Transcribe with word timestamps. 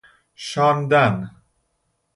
شاندن 0.35 1.31